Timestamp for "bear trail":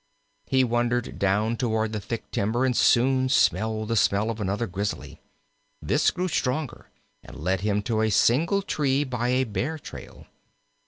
9.43-10.25